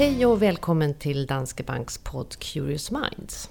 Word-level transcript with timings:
Hej 0.00 0.26
och 0.26 0.42
välkommen 0.42 0.94
till 0.94 1.26
Danske 1.26 1.62
Banks 1.62 1.98
podd 1.98 2.36
Curious 2.38 2.90
Minds. 2.90 3.50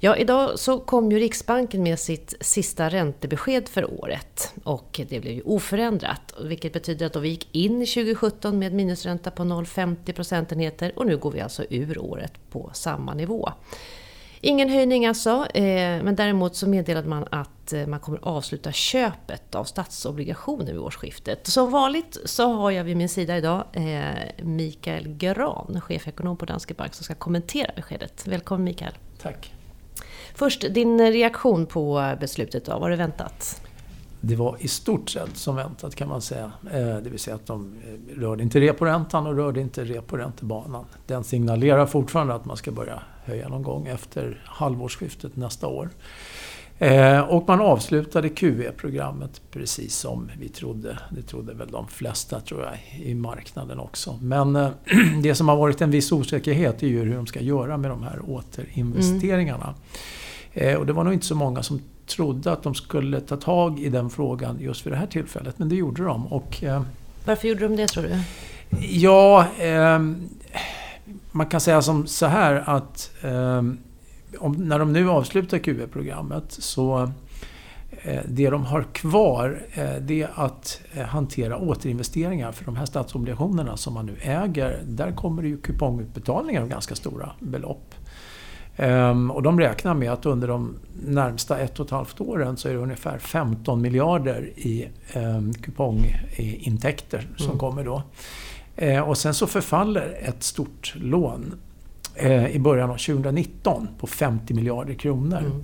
Ja, 0.00 0.16
idag 0.16 0.58
så 0.58 0.78
kom 0.78 1.10
ju 1.10 1.18
Riksbanken 1.18 1.82
med 1.82 1.98
sitt 1.98 2.34
sista 2.40 2.88
räntebesked 2.88 3.68
för 3.68 4.00
året 4.00 4.54
och 4.64 5.00
det 5.08 5.20
blev 5.20 5.32
ju 5.32 5.42
oförändrat, 5.42 6.34
vilket 6.44 6.72
betyder 6.72 7.06
att 7.06 7.12
då 7.12 7.20
vi 7.20 7.28
gick 7.28 7.54
in 7.54 7.82
i 7.82 7.86
2017 7.86 8.58
med 8.58 8.72
minusränta 8.72 9.30
på 9.30 9.42
0,50 9.42 10.12
procentenheter 10.12 10.92
och 10.96 11.06
nu 11.06 11.16
går 11.16 11.30
vi 11.30 11.40
alltså 11.40 11.64
ur 11.70 11.98
året 11.98 12.32
på 12.50 12.70
samma 12.74 13.14
nivå. 13.14 13.52
Ingen 14.44 14.68
höjning 14.68 15.06
alltså, 15.06 15.46
eh, 15.54 16.02
men 16.02 16.16
däremot 16.16 16.56
så 16.56 16.68
meddelade 16.68 17.08
man 17.08 17.26
att 17.30 17.72
eh, 17.72 17.86
man 17.86 18.00
kommer 18.00 18.18
avsluta 18.22 18.72
köpet 18.72 19.54
av 19.54 19.64
statsobligationer 19.64 20.72
vid 20.72 20.78
årsskiftet. 20.78 21.46
Som 21.46 21.70
vanligt 21.70 22.18
så 22.24 22.52
har 22.52 22.70
jag 22.70 22.84
vid 22.84 22.96
min 22.96 23.08
sida 23.08 23.36
idag 23.36 23.64
eh, 23.72 24.44
Mikael 24.44 25.08
Gran, 25.08 25.80
chefekonom 25.80 26.36
på 26.36 26.44
Danske 26.44 26.74
Bank, 26.74 26.94
som 26.94 27.04
ska 27.04 27.14
kommentera 27.14 27.70
beskedet. 27.76 28.26
Välkommen 28.26 28.64
Mikael! 28.64 28.92
Tack! 29.18 29.52
Först, 30.34 30.64
din 30.70 31.12
reaktion 31.12 31.66
på 31.66 32.16
beslutet 32.20 32.64
då, 32.64 32.78
var 32.78 32.90
det 32.90 32.96
väntat? 32.96 33.62
Det 34.24 34.36
var 34.36 34.56
i 34.60 34.68
stort 34.68 35.10
sett 35.10 35.36
som 35.36 35.56
väntat 35.56 35.94
kan 35.94 36.08
man 36.08 36.22
säga. 36.22 36.52
Eh, 36.72 36.96
det 36.96 37.10
vill 37.10 37.18
säga 37.18 37.34
att 37.34 37.46
de 37.46 37.76
eh, 37.86 38.20
rörde 38.20 38.42
inte 38.42 38.60
reporäntan 38.60 39.26
och 39.26 39.36
rörde 39.36 39.60
inte 39.60 39.84
reporäntebanan. 39.84 40.84
Den 41.06 41.24
signalerar 41.24 41.86
fortfarande 41.86 42.34
att 42.34 42.44
man 42.44 42.56
ska 42.56 42.72
börja 42.72 43.02
höja 43.24 43.48
någon 43.48 43.62
gång 43.62 43.86
efter 43.86 44.42
halvårsskiftet 44.46 45.36
nästa 45.36 45.66
år. 45.66 45.88
Eh, 46.78 47.20
och 47.20 47.48
man 47.48 47.60
avslutade 47.60 48.28
QE-programmet 48.28 49.40
precis 49.50 49.96
som 49.96 50.30
vi 50.40 50.48
trodde. 50.48 50.98
Det 51.10 51.22
trodde 51.22 51.54
väl 51.54 51.70
de 51.70 51.88
flesta 51.88 52.40
tror 52.40 52.62
jag 52.62 53.04
i 53.06 53.14
marknaden 53.14 53.78
också. 53.78 54.18
Men 54.22 54.52
det 55.22 55.34
som 55.34 55.48
har 55.48 55.56
varit 55.56 55.80
en 55.80 55.90
viss 55.90 56.12
osäkerhet 56.12 56.82
är 56.82 56.86
ju 56.86 57.04
hur 57.04 57.14
de 57.14 57.26
ska 57.26 57.40
göra 57.40 57.76
med 57.76 57.90
de 57.90 58.02
här 58.02 58.20
återinvesteringarna. 58.28 59.64
Mm 59.64 59.74
och 60.78 60.86
det 60.86 60.92
var 60.92 61.04
nog 61.04 61.12
inte 61.12 61.26
så 61.26 61.34
många 61.34 61.62
som 61.62 61.80
trodde 62.06 62.52
att 62.52 62.62
de 62.62 62.74
skulle 62.74 63.20
ta 63.20 63.36
tag 63.36 63.80
i 63.80 63.88
den 63.88 64.10
frågan 64.10 64.60
just 64.60 64.86
vid 64.86 64.92
det 64.92 64.96
här 64.96 65.06
tillfället. 65.06 65.58
Men 65.58 65.68
det 65.68 65.76
gjorde 65.76 66.04
de. 66.04 66.26
Och, 66.26 66.64
Varför 67.24 67.48
gjorde 67.48 67.68
de 67.68 67.76
det 67.76 67.86
tror 67.86 68.02
du? 68.02 68.18
Ja, 68.80 69.46
ehm, 69.58 70.28
man 71.32 71.46
kan 71.46 71.60
säga 71.60 71.82
som 71.82 72.06
så 72.06 72.26
här 72.26 72.62
att 72.66 73.10
eh, 73.22 73.62
om, 74.38 74.52
när 74.52 74.78
de 74.78 74.92
nu 74.92 75.10
avslutar 75.10 75.58
QE-programmet 75.58 76.44
så 76.48 77.10
eh, 78.02 78.20
det 78.28 78.50
de 78.50 78.64
har 78.64 78.82
kvar 78.82 79.62
eh, 79.72 79.94
det 80.00 80.22
är 80.22 80.30
att 80.34 80.80
eh, 80.92 81.02
hantera 81.02 81.56
återinvesteringar 81.56 82.52
för 82.52 82.64
de 82.64 82.76
här 82.76 82.86
statsobligationerna 82.86 83.76
som 83.76 83.94
man 83.94 84.06
nu 84.06 84.16
äger. 84.20 84.82
Där 84.84 85.12
kommer 85.12 85.42
det 85.42 85.48
ju 85.48 85.56
kupongutbetalningar 85.56 86.62
av 86.62 86.68
ganska 86.68 86.94
stora 86.94 87.32
belopp. 87.40 87.94
Ehm, 88.76 89.30
och 89.30 89.42
de 89.42 89.60
räknar 89.60 89.94
med 89.94 90.12
att 90.12 90.26
under 90.26 90.48
de 90.48 90.74
närmsta 91.06 91.58
ett 91.58 91.80
och 91.80 91.86
ett 91.86 91.92
halvt 91.92 92.20
åren 92.20 92.56
så 92.56 92.68
är 92.68 92.72
det 92.72 92.78
ungefär 92.78 93.18
15 93.18 93.82
miljarder 93.82 94.50
i 94.56 94.88
ehm, 95.12 95.54
kupongintäkter 95.54 97.28
som 97.36 97.46
mm. 97.46 97.58
kommer 97.58 97.84
då. 97.84 98.02
Eh, 98.76 99.08
och 99.08 99.18
sen 99.18 99.34
så 99.34 99.46
förfaller 99.46 100.18
ett 100.22 100.42
stort 100.42 100.94
lån 100.96 101.54
eh, 102.14 102.46
i 102.46 102.58
början 102.58 102.90
av 102.90 102.96
2019 102.96 103.88
på 103.98 104.06
50 104.06 104.54
miljarder 104.54 104.94
kronor. 104.94 105.38
Mm. 105.38 105.62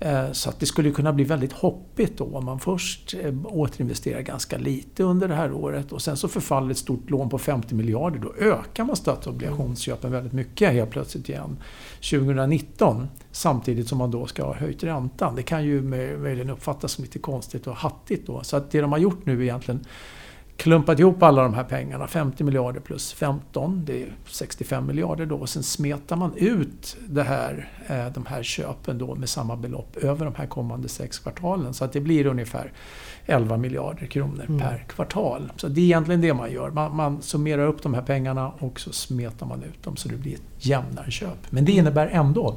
Eh, 0.00 0.32
så 0.32 0.50
att 0.50 0.60
det 0.60 0.66
skulle 0.66 0.90
kunna 0.90 1.12
bli 1.12 1.24
väldigt 1.24 1.52
hoppigt 1.52 2.18
då 2.18 2.24
om 2.36 2.44
man 2.44 2.60
först 2.60 3.14
eh, 3.20 3.34
återinvesterar 3.44 4.20
ganska 4.20 4.58
lite 4.58 5.02
under 5.02 5.28
det 5.28 5.34
här 5.34 5.52
året 5.52 5.92
och 5.92 6.02
sen 6.02 6.16
så 6.16 6.28
förfaller 6.28 6.70
ett 6.70 6.78
stort 6.78 7.10
lån 7.10 7.28
på 7.28 7.38
50 7.38 7.74
miljarder. 7.74 8.18
Då 8.18 8.34
ökar 8.38 8.84
man 8.84 8.96
statsobligationsköpen 8.96 10.12
väldigt 10.12 10.32
mycket 10.32 10.72
helt 10.72 10.90
plötsligt 10.90 11.28
igen 11.28 11.56
2019 12.10 13.08
samtidigt 13.30 13.88
som 13.88 13.98
man 13.98 14.10
då 14.10 14.26
ska 14.26 14.44
ha 14.44 14.54
höjt 14.54 14.84
räntan. 14.84 15.34
Det 15.34 15.42
kan 15.42 15.64
ju 15.64 15.82
möjligen 15.82 16.50
uppfattas 16.50 16.92
som 16.92 17.04
lite 17.04 17.18
konstigt 17.18 17.66
och 17.66 17.76
hattigt 17.76 18.26
då. 18.26 18.42
Så 18.42 18.56
att 18.56 18.70
det 18.70 18.80
de 18.80 18.92
har 18.92 18.98
gjort 18.98 19.26
nu 19.26 19.42
egentligen 19.42 19.84
klumpat 20.56 20.98
ihop 20.98 21.22
alla 21.22 21.42
de 21.42 21.54
här 21.54 21.64
pengarna, 21.64 22.06
50 22.06 22.44
miljarder 22.44 22.80
plus 22.80 23.12
15, 23.12 23.82
det 23.84 24.02
är 24.02 24.12
65 24.26 24.86
miljarder 24.86 25.26
då. 25.26 25.36
Och 25.36 25.48
sen 25.48 25.62
smetar 25.62 26.16
man 26.16 26.34
ut 26.36 26.96
det 27.08 27.22
här, 27.22 27.68
eh, 27.86 28.06
de 28.06 28.26
här 28.26 28.42
köpen 28.42 28.98
då 28.98 29.14
med 29.14 29.28
samma 29.28 29.56
belopp 29.56 29.96
över 29.96 30.24
de 30.24 30.34
här 30.34 30.46
kommande 30.46 30.88
sex 30.88 31.18
kvartalen. 31.18 31.74
Så 31.74 31.84
att 31.84 31.92
det 31.92 32.00
blir 32.00 32.26
ungefär 32.26 32.72
11 33.26 33.56
miljarder 33.56 34.06
kronor 34.06 34.44
mm. 34.48 34.60
per 34.60 34.84
kvartal. 34.88 35.52
Så 35.56 35.68
det 35.68 35.80
är 35.80 35.84
egentligen 35.84 36.20
det 36.20 36.34
man 36.34 36.52
gör. 36.52 36.70
Man, 36.70 36.96
man 36.96 37.22
summerar 37.22 37.66
upp 37.66 37.82
de 37.82 37.94
här 37.94 38.02
pengarna 38.02 38.52
och 38.58 38.80
så 38.80 38.92
smetar 38.92 39.46
man 39.46 39.62
ut 39.62 39.82
dem 39.82 39.96
så 39.96 40.08
det 40.08 40.16
blir 40.16 40.34
ett 40.34 40.66
jämnare 40.66 41.10
köp. 41.10 41.50
Men 41.50 41.64
det 41.64 41.72
innebär 41.72 42.06
ändå 42.06 42.56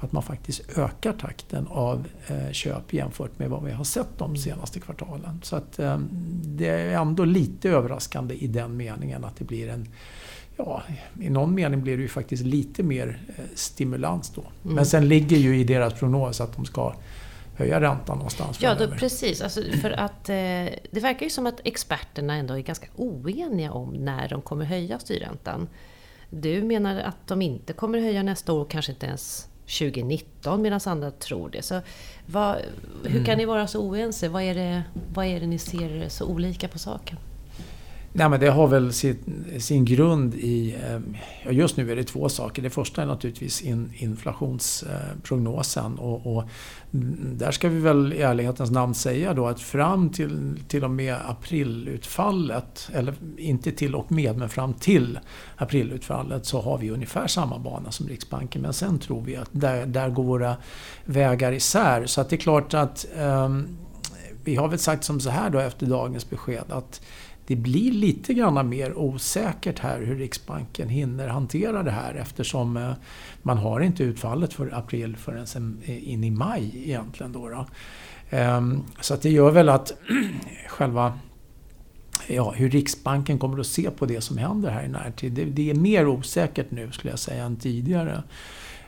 att 0.00 0.12
man 0.12 0.22
faktiskt 0.22 0.78
ökar 0.78 1.12
takten 1.12 1.66
av 1.70 2.06
eh, 2.26 2.52
köp 2.52 2.92
jämfört 2.92 3.38
med 3.38 3.50
vad 3.50 3.64
vi 3.64 3.72
har 3.72 3.84
sett 3.84 4.18
de 4.18 4.36
senaste 4.36 4.80
kvartalen. 4.80 5.40
Så 5.42 5.56
att 5.56 5.78
eh, 5.78 5.98
det 6.44 6.68
är 6.68 7.00
ändå 7.00 7.24
lite 7.32 7.70
överraskande 7.70 8.34
i 8.34 8.46
den 8.46 8.76
meningen 8.76 9.24
att 9.24 9.36
det 9.36 9.44
blir 9.44 9.68
en 9.68 9.88
Ja, 10.64 10.82
i 11.20 11.30
någon 11.30 11.54
mening 11.54 11.82
blir 11.82 11.96
det 11.96 12.02
ju 12.02 12.08
faktiskt 12.08 12.44
lite 12.44 12.82
mer 12.82 13.20
eh, 13.36 13.44
stimulans 13.54 14.30
då. 14.34 14.40
Mm. 14.40 14.74
Men 14.74 14.86
sen 14.86 15.08
ligger 15.08 15.36
ju 15.36 15.58
i 15.58 15.64
deras 15.64 15.94
prognos 15.94 16.40
att 16.40 16.56
de 16.56 16.64
ska 16.64 16.94
höja 17.56 17.80
räntan 17.80 18.16
någonstans 18.18 18.62
Ja, 18.62 18.74
då, 18.74 18.88
precis. 18.88 19.42
Alltså, 19.42 19.62
för 19.82 19.90
att 19.90 20.28
eh, 20.28 20.34
det 20.90 21.00
verkar 21.00 21.26
ju 21.26 21.30
som 21.30 21.46
att 21.46 21.60
experterna 21.64 22.34
ändå 22.34 22.54
är 22.54 22.60
ganska 22.60 22.86
oeniga 22.96 23.72
om 23.72 23.90
när 23.90 24.28
de 24.28 24.42
kommer 24.42 24.64
höja 24.64 24.98
styrräntan. 24.98 25.68
Du 26.30 26.62
menar 26.62 27.00
att 27.00 27.26
de 27.26 27.42
inte 27.42 27.72
kommer 27.72 27.98
höja 27.98 28.22
nästa 28.22 28.52
år 28.52 28.60
och 28.60 28.70
kanske 28.70 28.92
inte 28.92 29.06
ens 29.06 29.48
2019 29.78 30.62
medan 30.62 30.80
andra 30.84 31.10
tror 31.10 31.50
det. 31.50 31.62
Så 31.62 31.80
vad, 32.26 32.56
hur 33.04 33.24
kan 33.24 33.34
mm. 33.34 33.38
ni 33.38 33.44
vara 33.44 33.66
så 33.66 33.80
oense? 33.80 34.28
Vad 34.28 34.42
är, 34.42 34.54
det, 34.54 34.82
vad 35.14 35.26
är 35.26 35.40
det 35.40 35.46
ni 35.46 35.58
ser 35.58 36.08
så 36.08 36.24
olika 36.24 36.68
på 36.68 36.78
saken? 36.78 37.16
Nej, 38.12 38.28
men 38.28 38.40
det 38.40 38.50
har 38.50 38.68
väl 38.68 38.92
sin, 38.92 39.44
sin 39.58 39.84
grund 39.84 40.34
i... 40.34 40.76
Eh, 40.84 41.00
just 41.54 41.76
nu 41.76 41.92
är 41.92 41.96
det 41.96 42.04
två 42.04 42.28
saker. 42.28 42.62
Det 42.62 42.70
första 42.70 43.02
är 43.02 43.06
naturligtvis 43.06 43.62
in, 43.62 43.92
inflationsprognosen. 43.96 45.98
Och, 45.98 46.36
och, 46.36 46.44
där 47.20 47.50
ska 47.50 47.68
vi 47.68 47.80
väl 47.80 48.12
i 48.12 48.22
ärlighetens 48.22 48.70
namn 48.70 48.94
säga 48.94 49.34
då 49.34 49.46
att 49.46 49.60
fram 49.60 50.10
till, 50.10 50.58
till 50.68 50.84
och 50.84 50.90
med 50.90 51.16
aprilutfallet, 51.26 52.90
eller 52.92 53.14
inte 53.36 53.72
till 53.72 53.94
och 53.94 54.12
med, 54.12 54.36
men 54.36 54.48
fram 54.48 54.74
till 54.74 55.18
aprilutfallet 55.56 56.46
så 56.46 56.60
har 56.60 56.78
vi 56.78 56.90
ungefär 56.90 57.26
samma 57.26 57.58
bana 57.58 57.90
som 57.90 58.08
Riksbanken. 58.08 58.62
Men 58.62 58.72
sen 58.72 58.98
tror 58.98 59.22
vi 59.22 59.36
att 59.36 59.48
där, 59.52 59.86
där 59.86 60.08
går 60.08 60.24
våra 60.24 60.56
vägar 61.04 61.52
isär. 61.52 62.06
Så 62.06 62.20
att 62.20 62.30
det 62.30 62.36
är 62.36 62.40
klart 62.40 62.74
att 62.74 63.06
um, 63.18 63.68
vi 64.44 64.56
har 64.56 64.68
väl 64.68 64.78
sagt 64.78 65.04
som 65.04 65.20
så 65.20 65.30
här 65.30 65.50
då 65.50 65.58
efter 65.58 65.86
dagens 65.86 66.30
besked 66.30 66.64
att 66.68 67.00
det 67.46 67.56
blir 67.56 67.92
lite 67.92 68.34
grann 68.34 68.68
mer 68.68 68.98
osäkert 68.98 69.78
här 69.78 70.00
hur 70.00 70.16
Riksbanken 70.16 70.88
hinner 70.88 71.28
hantera 71.28 71.82
det 71.82 71.90
här 71.90 72.14
eftersom 72.14 72.76
eh, 72.76 72.92
man 73.42 73.58
har 73.58 73.80
inte 73.80 74.04
utfallet 74.04 74.52
för 74.52 74.74
april 74.74 75.16
förrän 75.16 75.80
eh, 75.84 76.10
in 76.10 76.24
i 76.24 76.30
maj 76.30 76.72
egentligen. 76.84 77.32
Då, 77.32 77.48
då. 77.48 77.66
Ehm, 78.30 78.82
så 79.00 79.14
att 79.14 79.22
det 79.22 79.30
gör 79.30 79.50
väl 79.50 79.68
att 79.68 79.92
själva 80.68 81.18
ja, 82.26 82.50
hur 82.50 82.70
Riksbanken 82.70 83.38
kommer 83.38 83.60
att 83.60 83.66
se 83.66 83.90
på 83.90 84.06
det 84.06 84.20
som 84.20 84.38
händer 84.38 84.70
här 84.70 84.84
i 84.84 84.88
närtid. 84.88 85.32
Det, 85.32 85.44
det 85.44 85.70
är 85.70 85.74
mer 85.74 86.08
osäkert 86.08 86.70
nu 86.70 86.92
skulle 86.92 87.12
jag 87.12 87.18
säga 87.18 87.44
än 87.44 87.56
tidigare. 87.56 88.22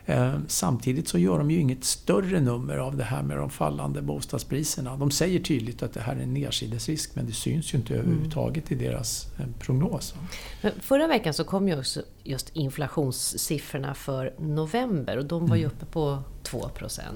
Eh, 0.06 0.34
samtidigt 0.46 1.08
så 1.08 1.18
gör 1.18 1.38
de 1.38 1.50
ju 1.50 1.60
inget 1.60 1.84
större 1.84 2.40
nummer 2.40 2.76
av 2.76 2.96
det 2.96 3.04
här 3.04 3.22
med 3.22 3.36
de 3.36 3.50
fallande 3.50 4.02
bostadspriserna. 4.02 4.96
De 4.96 5.10
säger 5.10 5.40
tydligt 5.40 5.82
att 5.82 5.92
det 5.92 6.00
här 6.00 6.16
är 6.16 6.20
en 6.20 6.34
nedsidesrisk 6.34 7.14
men 7.14 7.26
det 7.26 7.32
syns 7.32 7.74
ju 7.74 7.78
inte 7.78 7.94
mm. 7.94 8.06
överhuvudtaget 8.06 8.72
i 8.72 8.74
deras 8.74 9.26
eh, 9.38 9.46
prognos. 9.58 10.14
Men 10.62 10.72
förra 10.80 11.06
veckan 11.06 11.34
så 11.34 11.44
kom 11.44 11.68
ju 11.68 11.78
också 11.78 12.02
just 12.22 12.56
inflationssiffrorna 12.56 13.94
för 13.94 14.34
november 14.38 15.16
och 15.16 15.24
de 15.24 15.46
var 15.46 15.56
ju 15.56 15.64
mm. 15.64 15.76
uppe 15.76 15.86
på 15.86 16.22
2 16.42 16.70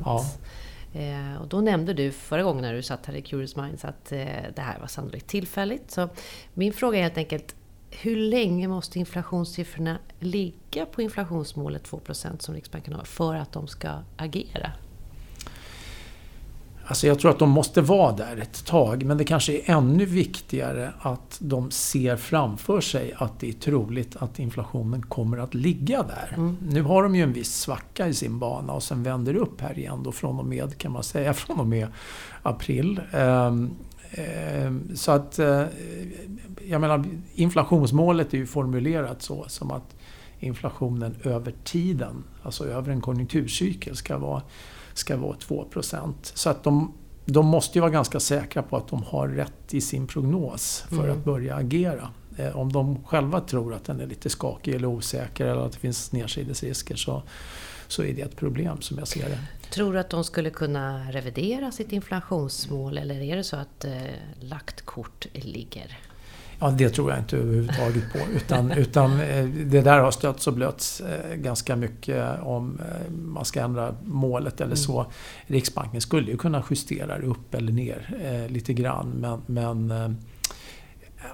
ja. 0.04 0.24
Eh, 0.94 1.40
och 1.40 1.48
då 1.48 1.60
nämnde 1.60 1.94
du 1.94 2.12
förra 2.12 2.42
gången 2.42 2.62
när 2.62 2.74
du 2.74 2.82
satt 2.82 3.06
här 3.06 3.14
i 3.14 3.22
Curious 3.22 3.56
Minds 3.56 3.84
att 3.84 4.04
det 4.04 4.62
här 4.62 4.78
var 4.80 4.86
sannolikt 4.86 5.26
tillfälligt. 5.26 5.90
Så 5.90 6.08
min 6.54 6.72
fråga 6.72 6.98
är 6.98 7.02
helt 7.02 7.18
enkelt, 7.18 7.54
hur 7.90 8.16
länge 8.16 8.68
måste 8.68 8.98
inflationssiffrorna 8.98 9.98
ligga 10.20 10.86
på 10.86 11.02
inflationsmålet 11.02 11.90
2% 11.90 12.38
som 12.38 12.54
Riksbanken 12.54 12.94
har 12.94 13.04
för 13.04 13.34
att 13.34 13.52
de 13.52 13.66
ska 13.66 13.90
agera? 14.16 14.72
Alltså 16.88 17.06
jag 17.06 17.18
tror 17.18 17.30
att 17.30 17.38
de 17.38 17.50
måste 17.50 17.80
vara 17.80 18.12
där 18.12 18.36
ett 18.36 18.66
tag, 18.66 19.04
men 19.04 19.18
det 19.18 19.24
kanske 19.24 19.52
är 19.52 19.70
ännu 19.70 20.04
viktigare 20.04 20.92
att 21.00 21.36
de 21.40 21.70
ser 21.70 22.16
framför 22.16 22.80
sig 22.80 23.14
att 23.16 23.40
det 23.40 23.48
är 23.48 23.52
troligt 23.52 24.16
att 24.16 24.38
inflationen 24.38 25.02
kommer 25.02 25.38
att 25.38 25.54
ligga 25.54 26.02
där. 26.02 26.34
Mm. 26.36 26.56
Nu 26.68 26.82
har 26.82 27.02
de 27.02 27.14
ju 27.16 27.22
en 27.22 27.32
viss 27.32 27.54
svacka 27.54 28.08
i 28.08 28.14
sin 28.14 28.38
bana 28.38 28.72
och 28.72 28.82
sen 28.82 29.02
vänder 29.02 29.32
det 29.32 29.38
upp 29.38 29.60
här 29.60 29.78
igen 29.78 30.02
då 30.02 30.12
från 30.12 30.38
och 30.38 30.46
med, 30.46 30.78
kan 30.78 30.92
man 30.92 31.02
säga, 31.02 31.34
från 31.34 31.60
och 31.60 31.66
med 31.66 31.88
april. 32.42 33.00
Ehm, 34.16 34.96
så 34.96 35.12
att, 35.12 35.38
eh, 35.38 35.64
jag 36.68 36.80
menar, 36.80 37.04
inflationsmålet 37.34 38.34
är 38.34 38.38
ju 38.38 38.46
formulerat 38.46 39.22
så 39.22 39.44
som 39.48 39.70
att 39.70 39.96
inflationen 40.38 41.16
över 41.22 41.54
tiden, 41.64 42.24
alltså 42.42 42.66
över 42.66 42.92
en 42.92 43.00
konjunkturcykel, 43.00 43.96
ska 43.96 44.18
vara, 44.18 44.42
ska 44.94 45.16
vara 45.16 45.36
2 45.36 45.66
Så 46.34 46.50
att 46.50 46.62
de, 46.62 46.92
de 47.24 47.46
måste 47.46 47.78
ju 47.78 47.80
vara 47.80 47.90
ganska 47.90 48.20
säkra 48.20 48.62
på 48.62 48.76
att 48.76 48.88
de 48.88 49.02
har 49.02 49.28
rätt 49.28 49.74
i 49.74 49.80
sin 49.80 50.06
prognos 50.06 50.84
för 50.88 51.04
mm. 51.04 51.10
att 51.10 51.24
börja 51.24 51.56
agera. 51.56 52.08
Eh, 52.36 52.56
om 52.56 52.72
de 52.72 53.04
själva 53.04 53.40
tror 53.40 53.74
att 53.74 53.84
den 53.84 54.00
är 54.00 54.06
lite 54.06 54.30
skakig 54.30 54.74
eller 54.74 54.88
osäker 54.88 55.46
eller 55.46 55.66
att 55.66 55.72
det 55.72 55.78
finns 55.78 56.12
nedsidesrisker 56.12 56.96
så, 56.96 57.22
så 57.88 58.02
är 58.02 58.12
det 58.12 58.22
ett 58.22 58.36
problem 58.36 58.80
som 58.80 58.98
jag 58.98 59.08
ser 59.08 59.28
det. 59.28 59.38
Tror 59.70 59.92
du 59.92 59.98
att 59.98 60.10
de 60.10 60.24
skulle 60.24 60.50
kunna 60.50 61.12
revidera 61.12 61.72
sitt 61.72 61.92
inflationsmål 61.92 62.98
eller 62.98 63.22
är 63.22 63.36
det 63.36 63.44
så 63.44 63.56
att 63.56 63.84
eh, 63.84 63.92
lagt 64.40 64.82
kort 64.82 65.26
ligger? 65.32 65.98
Ja, 66.58 66.70
det 66.70 66.90
tror 66.90 67.10
jag 67.10 67.18
inte 67.18 67.36
överhuvudtaget 67.36 68.12
på. 68.12 68.18
Utan, 68.36 68.72
utan 68.76 69.20
eh, 69.20 69.44
det 69.44 69.80
där 69.80 70.00
har 70.00 70.10
stötts 70.10 70.46
och 70.46 70.52
blötts 70.52 71.00
eh, 71.00 71.34
ganska 71.34 71.76
mycket 71.76 72.40
om 72.42 72.80
man 73.08 73.44
ska 73.44 73.60
ändra 73.60 73.94
målet 74.04 74.60
eller 74.60 74.76
så. 74.76 75.00
Mm. 75.00 75.12
Riksbanken 75.46 76.00
skulle 76.00 76.30
ju 76.30 76.36
kunna 76.36 76.64
justera 76.70 77.18
det 77.18 77.26
upp 77.26 77.54
eller 77.54 77.72
ner 77.72 78.46
lite 78.48 78.72
grann 78.72 79.08
men, 79.08 79.42
men 79.46 80.16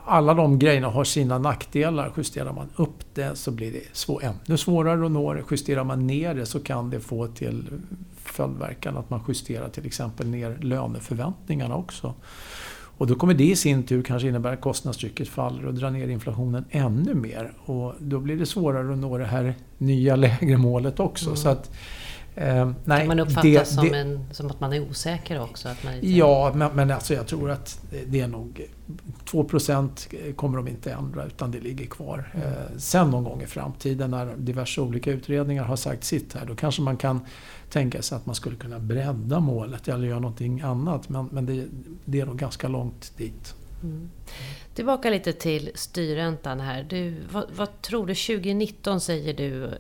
alla 0.05 0.35
de 0.35 0.59
grejerna 0.59 0.89
har 0.89 1.05
sina 1.05 1.39
nackdelar. 1.39 2.13
Justerar 2.17 2.53
man 2.53 2.69
upp 2.77 3.15
det 3.15 3.37
så 3.37 3.51
blir 3.51 3.73
det 3.73 3.83
svår, 3.93 4.23
ännu 4.25 4.57
svårare 4.57 5.07
att 5.07 5.13
nå 5.13 5.35
det. 5.35 5.43
Justerar 5.51 5.85
man 5.85 6.07
ner 6.07 6.35
det 6.35 6.47
så 6.47 6.61
kan 6.61 6.91
det 6.91 7.01
få 7.01 7.27
till 7.27 7.65
följdverkan 8.17 8.97
att 8.97 9.11
man 9.11 9.21
justerar 9.29 9.69
till 9.69 9.87
exempel 9.87 10.27
ner 10.27 10.59
löneförväntningarna 10.61 11.77
också. 11.77 12.15
Och 12.99 13.07
då 13.07 13.15
kommer 13.15 13.35
det 13.35 13.45
i 13.45 13.57
sin 13.57 13.83
tur 13.83 14.03
kanske 14.03 14.29
innebära 14.29 14.53
att 14.53 14.61
kostnadstrycket 14.61 15.29
faller 15.29 15.67
och 15.67 15.75
drar 15.75 15.91
ner 15.91 16.09
inflationen 16.09 16.65
ännu 16.71 17.15
mer. 17.15 17.53
Och 17.65 17.95
då 17.99 18.19
blir 18.19 18.37
det 18.37 18.47
svårare 18.47 18.93
att 18.93 18.99
nå 18.99 19.19
det 19.19 19.25
här 19.25 19.55
nya 19.79 20.17
lägre 20.27 20.57
målet 20.57 21.01
också. 21.01 21.27
Mm. 21.27 21.37
Så 21.37 21.49
att, 21.49 21.71
Eh, 22.35 22.71
nej, 22.85 22.99
kan 22.99 23.09
man 23.09 23.19
uppfatta 23.19 23.49
det, 23.49 23.69
som, 23.69 23.89
det, 23.89 23.99
en, 23.99 24.27
som 24.31 24.47
att 24.47 24.61
man 24.61 24.73
är 24.73 24.81
osäker 24.81 25.43
också? 25.43 25.69
Att 25.69 25.85
man 25.85 25.95
inte... 25.95 26.07
Ja, 26.07 26.53
men, 26.55 26.77
men 26.77 26.91
alltså 26.91 27.15
jag 27.15 27.27
tror 27.27 27.51
att 27.51 27.81
det 28.07 28.21
är 28.21 28.29
nog 28.29 28.69
2% 29.25 30.35
kommer 30.35 30.57
de 30.57 30.69
inte 30.69 30.93
ändra 30.93 31.25
utan 31.25 31.51
det 31.51 31.61
ligger 31.61 31.87
kvar. 31.87 32.33
Mm. 32.35 32.47
Eh, 32.47 32.55
sen 32.77 33.11
någon 33.11 33.25
gång 33.25 33.43
i 33.43 33.47
framtiden 33.47 34.11
när 34.11 34.37
diverse 34.37 34.81
olika 34.81 35.11
utredningar 35.11 35.65
har 35.65 35.77
sagt 35.77 36.05
sitt 36.05 36.35
här 36.35 36.47
då 36.47 36.55
kanske 36.55 36.83
man 36.83 36.97
kan 36.97 37.21
tänka 37.71 38.03
sig 38.03 38.17
att 38.17 38.27
man 38.27 38.35
skulle 38.35 38.57
kunna 38.57 38.79
bredda 38.79 39.41
målet 39.41 39.89
eller 39.89 40.09
göra 40.09 40.21
någonting 40.21 40.61
annat. 40.61 41.09
Men, 41.09 41.29
men 41.33 41.47
det, 41.47 41.67
det 42.05 42.21
är 42.21 42.27
nog 42.27 42.39
ganska 42.39 42.69
långt 42.69 43.13
dit. 43.17 43.55
Mm. 43.83 44.11
Tillbaka 44.75 45.11
lite 45.11 45.33
till 45.33 45.71
styrräntan 45.75 46.61
här. 46.61 46.87
Du, 46.91 47.15
vad, 47.33 47.45
vad 47.57 47.83
tror 47.83 48.07
du? 48.07 48.15
2019 48.15 49.01
säger 49.01 49.35
du 49.35 49.71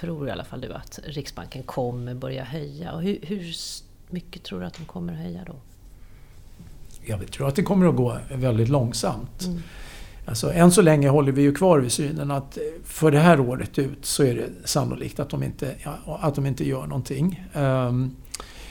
tror 0.00 0.28
i 0.28 0.30
alla 0.30 0.44
fall 0.44 0.60
du 0.60 0.72
att 0.72 1.00
Riksbanken 1.04 1.62
kommer 1.62 2.14
börja 2.14 2.44
höja. 2.44 2.92
Och 2.92 3.02
hur, 3.02 3.18
hur 3.22 3.54
mycket 4.10 4.42
tror 4.42 4.60
du 4.60 4.66
att 4.66 4.74
de 4.74 4.84
kommer 4.84 5.12
att 5.12 5.18
höja 5.18 5.44
då? 5.46 5.54
Jag 7.04 7.30
tror 7.30 7.48
att 7.48 7.56
det 7.56 7.62
kommer 7.62 7.88
att 7.88 7.96
gå 7.96 8.18
väldigt 8.32 8.68
långsamt. 8.68 9.44
Mm. 9.44 9.62
Alltså, 10.26 10.52
än 10.52 10.72
så 10.72 10.82
länge 10.82 11.08
håller 11.08 11.32
vi 11.32 11.42
ju 11.42 11.54
kvar 11.54 11.78
vid 11.78 11.92
synen 11.92 12.30
att 12.30 12.58
för 12.84 13.10
det 13.10 13.18
här 13.18 13.40
året 13.40 13.78
ut 13.78 14.06
så 14.06 14.22
är 14.22 14.34
det 14.34 14.68
sannolikt 14.68 15.20
att 15.20 15.30
de 15.30 15.42
inte, 15.42 15.74
att 16.04 16.34
de 16.34 16.46
inte 16.46 16.68
gör 16.68 16.86
någonting. 16.86 17.44
Um, 17.54 18.16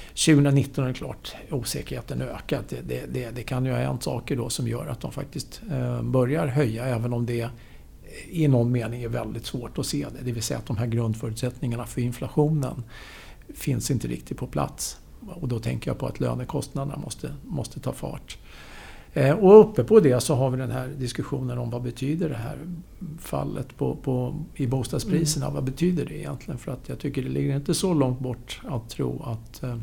2019 0.08 0.84
är 0.84 0.88
det 0.88 0.94
klart 0.94 1.36
osäkerheten 1.52 2.22
ökat. 2.22 2.70
Det, 2.70 2.82
det, 2.82 3.14
det, 3.14 3.30
det, 3.30 3.44
kan 3.44 3.66
ju 3.66 3.72
ha 3.72 3.78
hänt 3.78 4.04
saker 4.04 4.36
då 4.36 4.50
som 4.50 4.68
gör 4.68 4.88
att 4.88 5.02
de 5.02 5.12
faktiskt 5.12 5.62
uh, 5.72 6.02
börjar 6.02 6.48
höja 6.48 6.86
även 6.86 7.14
om 7.14 7.26
det 7.26 7.50
i 8.30 8.48
någon 8.48 8.72
mening 8.72 9.04
är 9.04 9.10
väldigt 9.10 9.46
svårt 9.46 9.78
att 9.78 9.86
se 9.86 10.06
det. 10.18 10.24
Det 10.24 10.32
vill 10.32 10.44
säga 10.44 10.58
att 10.58 10.66
de 10.66 10.78
här 10.78 10.88
grundförutsättningarna 10.88 11.86
för 11.86 12.02
inflationen 12.02 12.84
finns 13.54 13.92
inte 13.92 14.08
riktigt 14.08 14.38
på 14.38 14.48
plats. 14.48 14.98
Och 15.28 15.48
då 15.48 15.60
tänker 15.60 15.90
jag 15.90 15.98
på 15.98 16.08
att 16.08 16.20
lönekostnaderna 16.20 16.98
måste, 16.98 17.36
måste 17.44 17.80
ta 17.80 17.92
fart. 17.92 18.38
Eh, 19.14 19.36
och 19.36 19.60
uppe 19.60 19.84
på 19.84 20.00
det 20.00 20.20
så 20.20 20.36
har 20.36 20.50
vi 20.50 20.58
den 20.58 20.72
här 20.72 20.88
diskussionen 20.88 21.58
om 21.58 21.70
vad 21.70 21.82
betyder 21.82 22.30
det 22.30 22.36
här 22.36 22.58
fallet 23.20 23.78
på, 23.78 23.96
på, 23.96 24.36
i 24.56 24.68
bostadspriserna. 24.68 25.46
Mm. 25.46 25.56
Vad 25.56 25.64
betyder 25.64 26.06
det 26.06 26.18
egentligen? 26.18 26.58
För 26.58 26.72
att 26.72 26.90
jag 26.90 27.00
tycker 27.00 27.22
det 27.22 27.30
ligger 27.30 27.56
inte 27.56 27.74
så 27.74 27.94
långt 27.94 28.20
bort 28.20 28.62
att 28.68 28.90
tro 28.90 29.24
att 29.24 29.64
eh, 29.64 29.78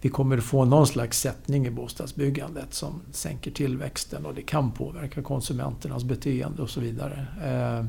vi 0.00 0.08
kommer 0.08 0.40
få 0.40 0.64
någon 0.64 0.86
slags 0.86 1.20
sättning 1.20 1.66
i 1.66 1.70
bostadsbyggandet 1.70 2.74
som 2.74 3.02
sänker 3.12 3.50
tillväxten 3.50 4.26
och 4.26 4.34
det 4.34 4.42
kan 4.42 4.72
påverka 4.72 5.22
konsumenternas 5.22 6.04
beteende 6.04 6.62
och 6.62 6.70
så 6.70 6.80
vidare. 6.80 7.26
Eh, 7.44 7.86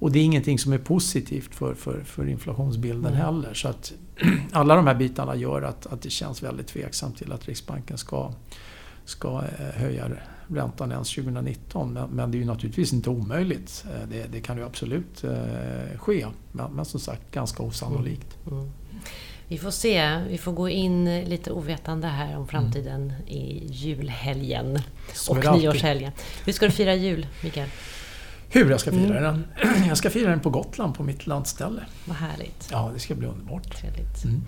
och 0.00 0.12
det 0.12 0.18
är 0.18 0.24
ingenting 0.24 0.58
som 0.58 0.72
är 0.72 0.78
positivt 0.78 1.54
för, 1.54 1.74
för, 1.74 2.00
för 2.00 2.28
inflationsbilden 2.28 3.12
mm. 3.12 3.24
heller. 3.24 3.54
Så 3.54 3.68
att 3.68 3.92
alla 4.52 4.74
de 4.74 4.86
här 4.86 4.94
bitarna 4.94 5.36
gör 5.36 5.62
att, 5.62 5.86
att 5.86 6.02
det 6.02 6.10
känns 6.10 6.42
väldigt 6.42 6.66
tveksamt 6.66 7.18
till 7.18 7.32
att 7.32 7.48
Riksbanken 7.48 7.98
ska, 7.98 8.32
ska 9.04 9.42
eh, 9.58 9.80
höja 9.80 10.10
räntan 10.46 10.92
ens 10.92 11.14
2019. 11.14 11.92
Men, 11.92 12.10
men, 12.10 12.30
det 12.30 12.36
är 12.36 12.40
ju 12.40 12.46
naturligtvis 12.46 12.92
inte 12.92 13.10
omöjligt. 13.10 13.84
Eh, 13.94 14.08
det, 14.08 14.32
det 14.32 14.40
kan 14.40 14.56
ju 14.56 14.64
absolut 14.64 15.24
ske. 15.96 16.26
Men, 16.52 16.72
men 16.72 16.84
som 16.84 17.00
sagt 17.00 17.30
ganska 17.30 17.62
osannolikt. 17.62 18.36
Mm. 18.46 18.58
Mm. 18.58 18.72
Vi 19.48 19.58
får 19.58 19.70
se. 19.70 20.16
Vi 20.28 20.38
får 20.38 20.52
gå 20.52 20.68
in 20.68 21.24
lite 21.24 21.50
ovetande 21.50 22.06
här 22.06 22.36
om 22.36 22.48
framtiden 22.48 23.02
mm. 23.02 23.26
i 23.26 23.66
julhelgen 23.70 24.78
Så 25.14 25.32
och 25.32 25.58
nyårshelgen. 25.58 26.12
Hur 26.44 26.52
ska 26.52 26.66
du 26.66 26.72
fira 26.72 26.94
jul, 26.94 27.26
Mikael? 27.42 27.68
Hur 28.50 28.70
jag 28.70 28.80
ska 28.80 28.90
fira 28.90 29.18
mm. 29.18 29.22
den? 29.22 29.44
Jag 29.88 29.98
ska 29.98 30.10
fira 30.10 30.30
den 30.30 30.40
på 30.40 30.50
Gotland, 30.50 30.94
på 30.94 31.02
mitt 31.02 31.26
landställe. 31.26 31.82
Vad 32.04 32.16
härligt. 32.16 32.68
Ja, 32.70 32.90
det 32.94 33.00
ska 33.00 33.14
bli 33.14 33.26
underbart. 33.26 33.76
Trevligt. 33.76 34.24
Mm. 34.24 34.42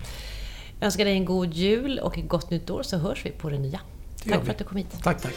Jag 0.79 0.85
önskar 0.85 1.05
dig 1.05 1.13
en 1.13 1.25
god 1.25 1.53
jul 1.53 1.99
och 1.99 2.17
ett 2.17 2.27
gott 2.27 2.49
nytt 2.49 2.69
år 2.69 2.83
så 2.83 2.97
hörs 2.97 3.25
vi 3.25 3.29
på 3.29 3.49
det 3.49 3.59
nya. 3.59 3.79
Det 4.23 4.29
tack 4.29 4.43
för 4.43 4.51
att 4.51 4.57
du 4.57 4.63
kom 4.63 4.77
hit. 4.77 4.97
Tack, 5.03 5.21
tack. 5.21 5.33